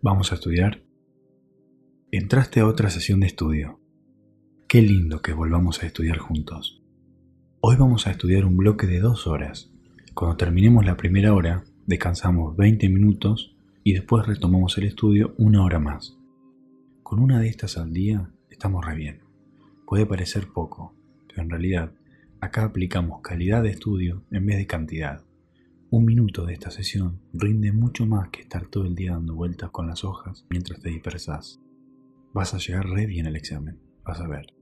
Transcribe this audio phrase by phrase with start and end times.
[0.00, 0.80] ¿Vamos a estudiar?
[2.12, 3.80] Entraste a otra sesión de estudio.
[4.68, 6.80] Qué lindo que volvamos a estudiar juntos.
[7.58, 9.72] Hoy vamos a estudiar un bloque de dos horas.
[10.14, 15.80] Cuando terminemos la primera hora, descansamos 20 minutos y después retomamos el estudio una hora
[15.80, 16.16] más.
[17.02, 19.22] Con una de estas al día estamos re bien.
[19.84, 20.94] Puede parecer poco,
[21.26, 21.92] pero en realidad
[22.40, 25.24] acá aplicamos calidad de estudio en vez de cantidad.
[25.90, 29.70] Un minuto de esta sesión rinde mucho más que estar todo el día dando vueltas
[29.70, 31.62] con las hojas mientras te dispersas.
[32.34, 34.54] Vas a llegar re bien al examen, vas a ver.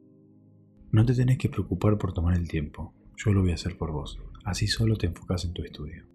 [0.92, 3.90] No te tenés que preocupar por tomar el tiempo, yo lo voy a hacer por
[3.90, 6.06] vos, así solo te enfocas en tu estudio.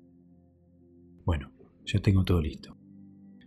[1.25, 1.52] Bueno,
[1.85, 2.77] ya tengo todo listo.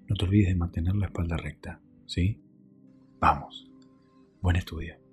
[0.07, 2.43] No te olvides de mantener la espalda recta, ¿sí?
[3.21, 3.71] Vamos,
[4.43, 5.04] buen estudio.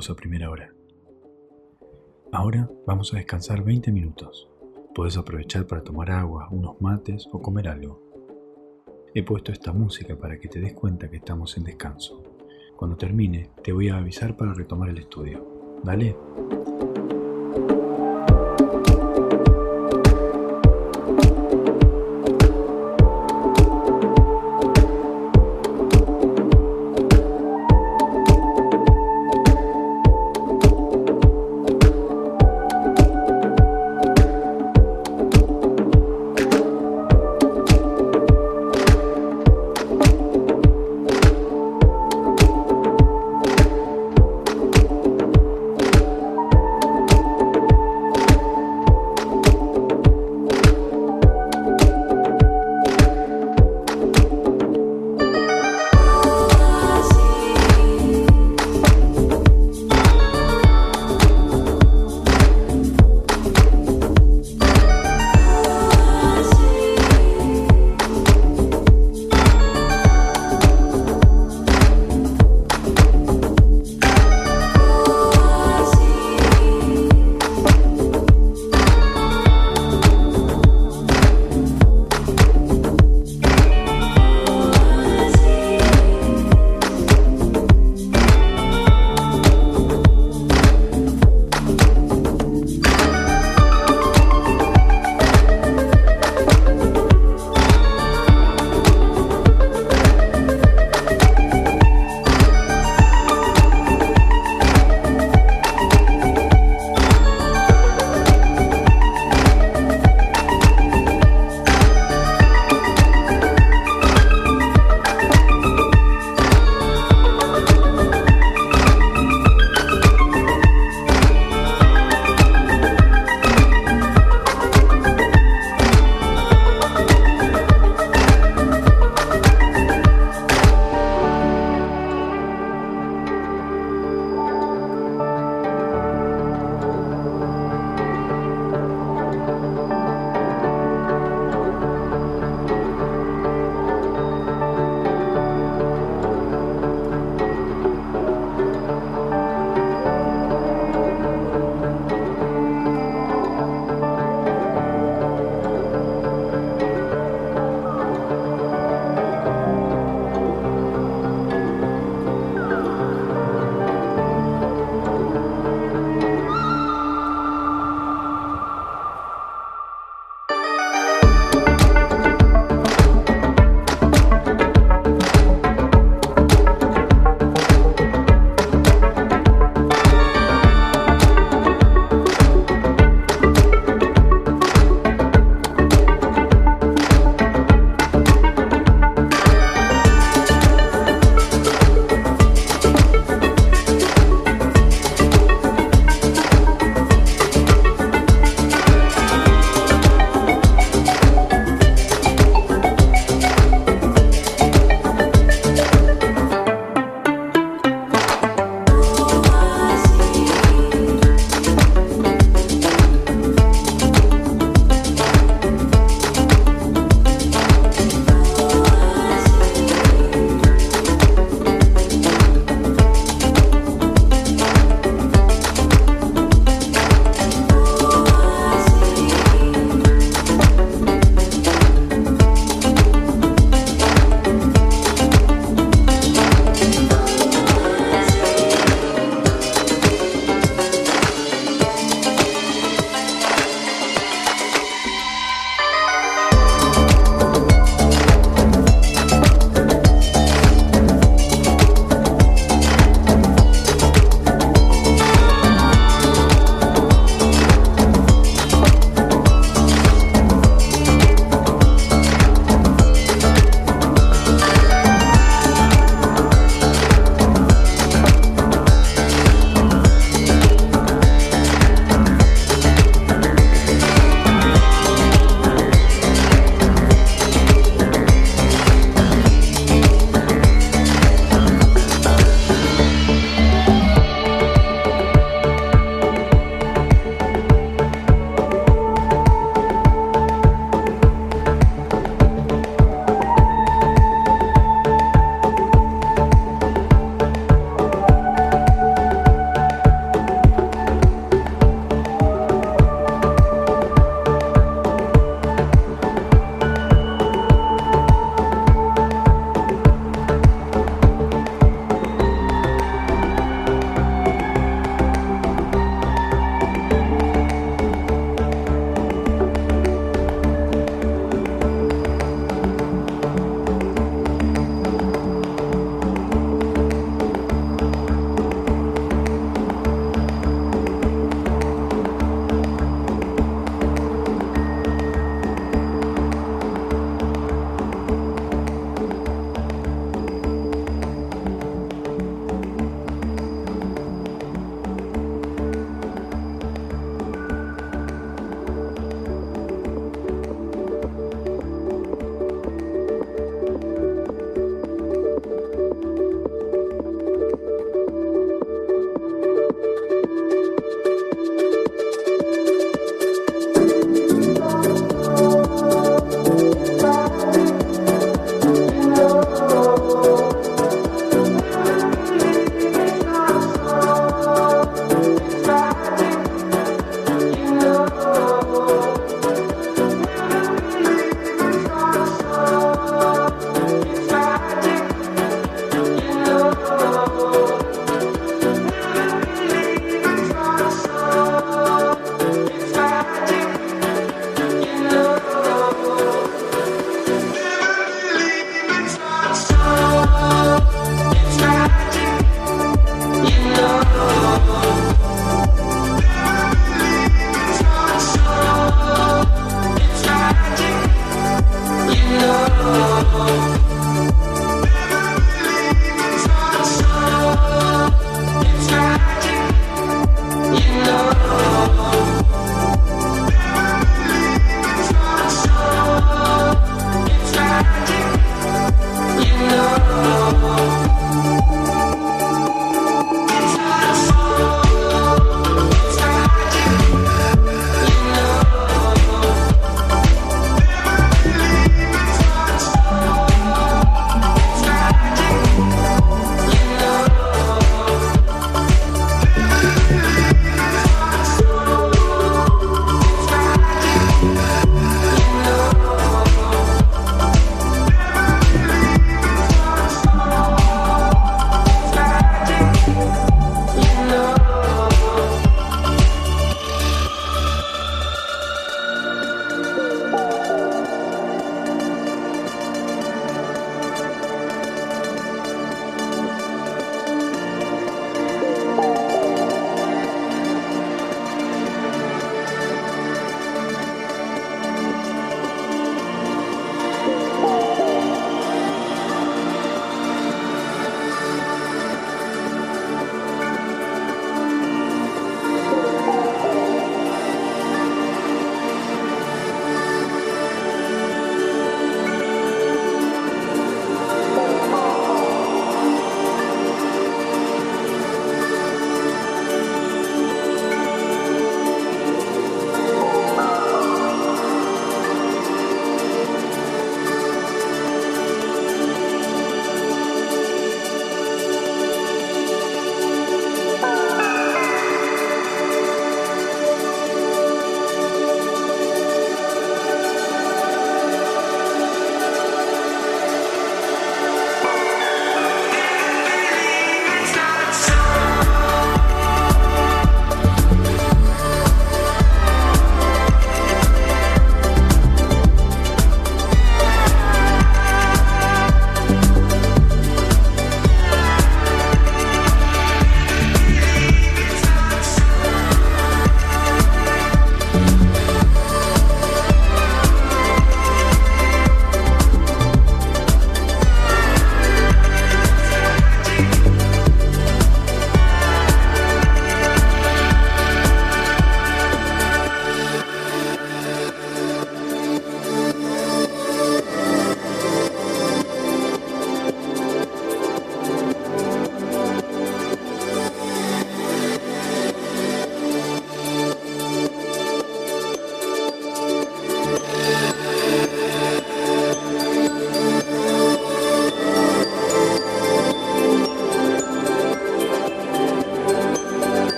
[0.00, 0.72] Esa primera hora?
[2.32, 4.48] Ahora vamos a descansar 20 minutos.
[4.94, 8.02] Puedes aprovechar para tomar agua, unos mates o comer algo.
[9.14, 12.22] He puesto esta música para que te des cuenta que estamos en descanso.
[12.76, 15.80] Cuando termine, te voy a avisar para retomar el estudio.
[15.82, 16.16] ¿Dale?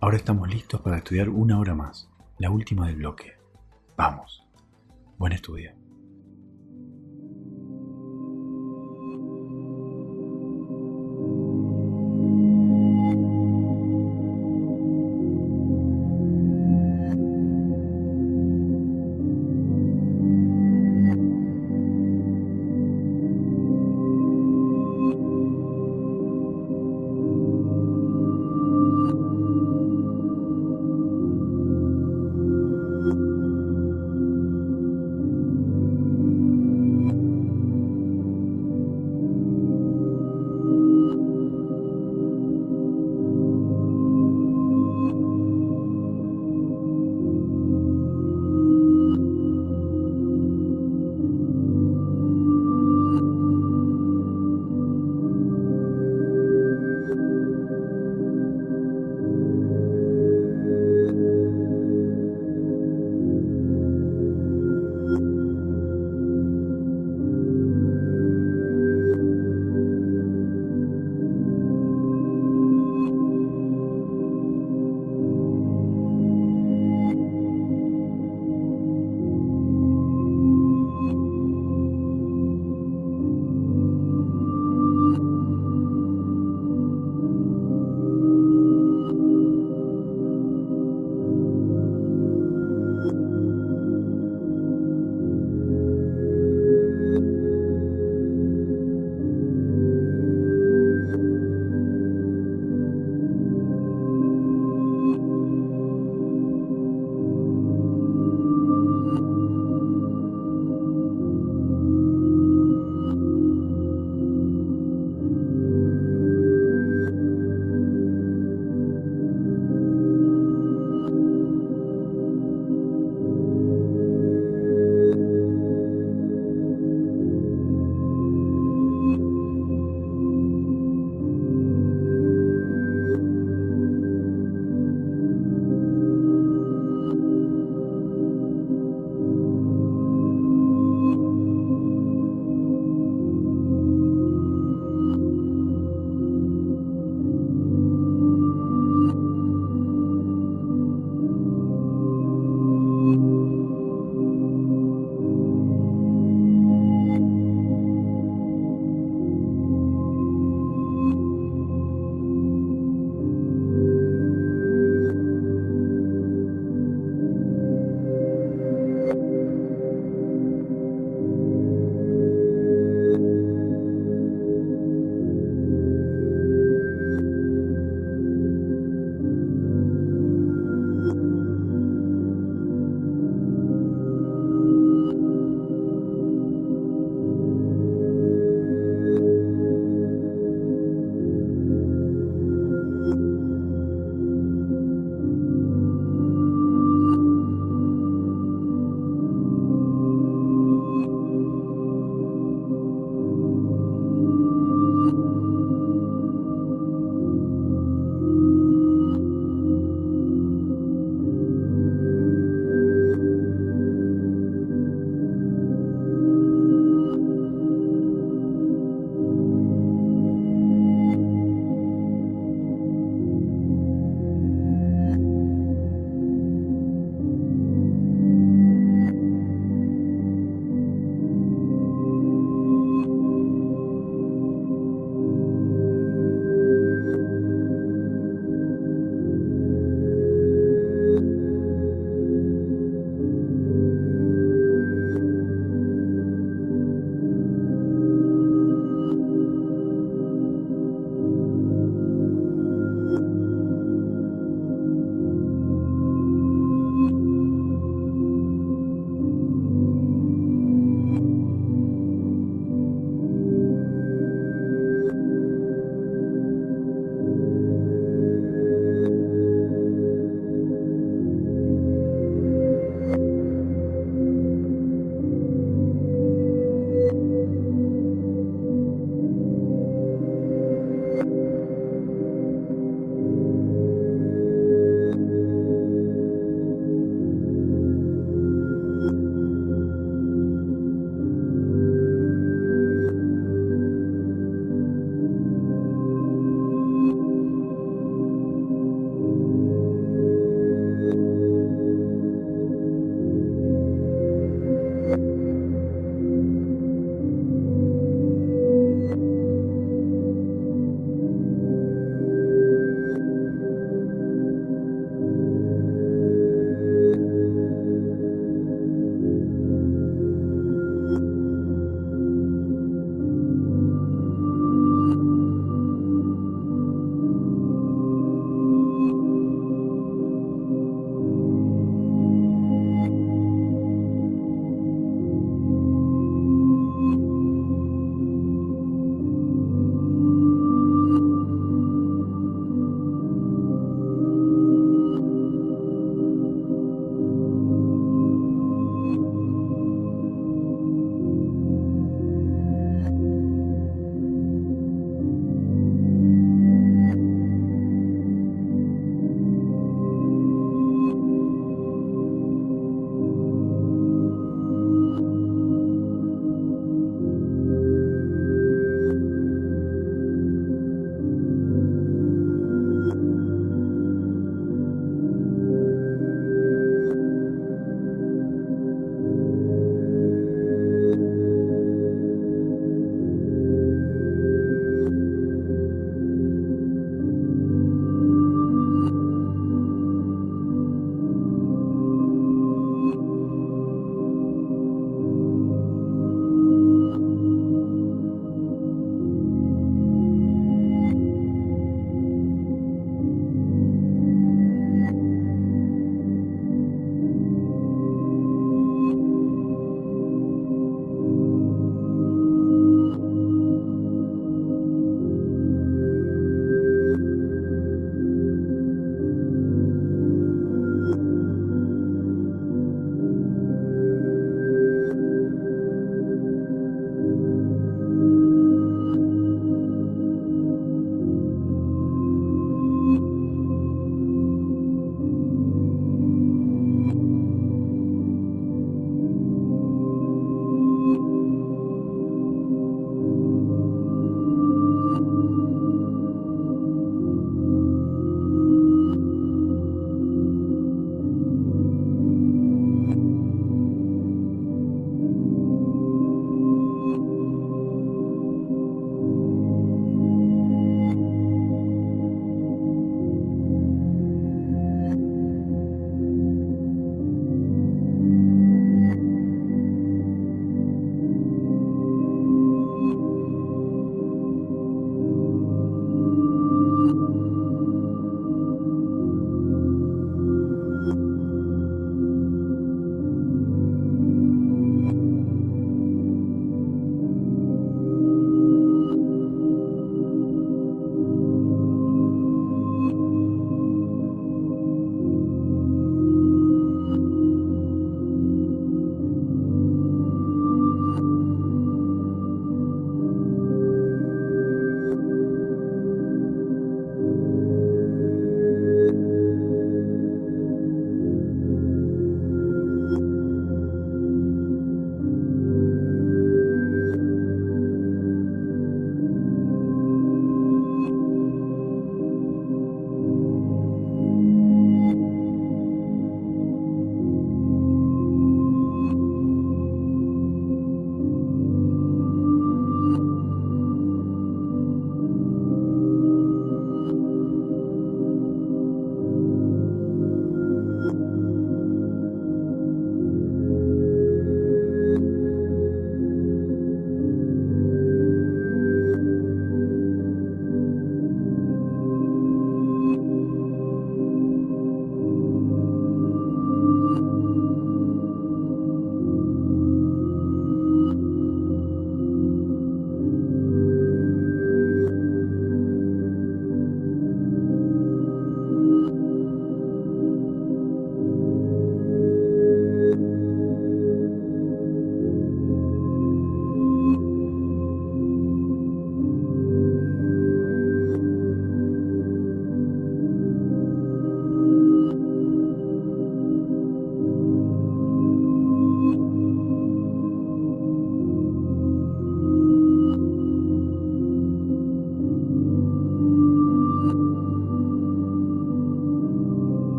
[0.00, 3.34] Ahora estamos listos para estudiar una hora más, la última del bloque.
[3.96, 4.42] Vamos.
[5.18, 5.79] Buen estudio.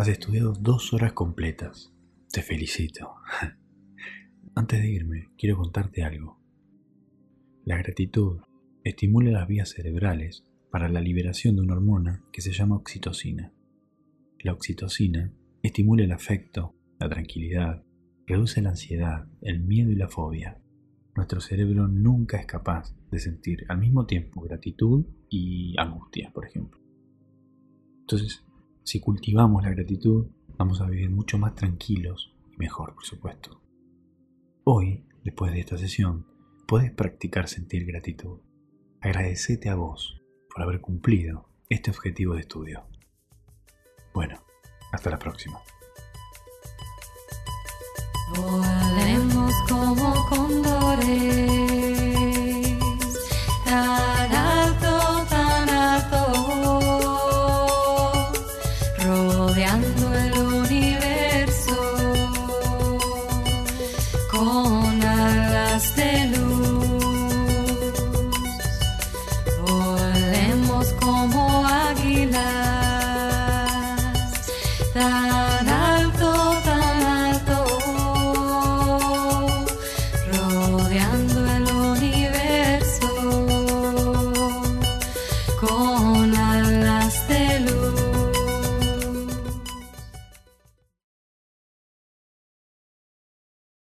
[0.00, 1.92] Has estudiado dos horas completas.
[2.32, 3.16] Te felicito.
[4.54, 6.40] Antes de irme, quiero contarte algo.
[7.66, 8.40] La gratitud
[8.82, 13.52] estimula las vías cerebrales para la liberación de una hormona que se llama oxitocina.
[14.38, 17.84] La oxitocina estimula el afecto, la tranquilidad,
[18.26, 20.62] reduce la ansiedad, el miedo y la fobia.
[21.14, 26.80] Nuestro cerebro nunca es capaz de sentir al mismo tiempo gratitud y angustia, por ejemplo.
[28.00, 28.42] Entonces,
[28.84, 30.26] si cultivamos la gratitud,
[30.56, 33.60] vamos a vivir mucho más tranquilos y mejor, por supuesto.
[34.64, 36.26] Hoy, después de esta sesión,
[36.66, 38.40] puedes practicar sentir gratitud.
[39.00, 40.20] Agradecete a vos
[40.52, 42.84] por haber cumplido este objetivo de estudio.
[44.12, 44.42] Bueno,
[44.92, 45.60] hasta la próxima.